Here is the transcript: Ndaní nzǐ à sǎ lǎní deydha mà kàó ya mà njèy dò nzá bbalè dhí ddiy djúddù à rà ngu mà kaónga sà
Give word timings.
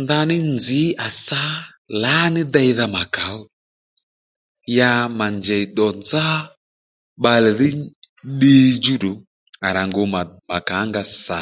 Ndaní 0.00 0.36
nzǐ 0.54 0.80
à 1.06 1.06
sǎ 1.24 1.42
lǎní 2.02 2.42
deydha 2.54 2.86
mà 2.94 3.02
kàó 3.14 3.40
ya 4.76 4.90
mà 5.18 5.26
njèy 5.36 5.64
dò 5.76 5.86
nzá 6.00 6.26
bbalè 7.18 7.50
dhí 7.58 7.68
ddiy 8.32 8.64
djúddù 8.78 9.12
à 9.66 9.68
rà 9.74 9.82
ngu 9.88 10.02
mà 10.50 10.58
kaónga 10.68 11.02
sà 11.24 11.40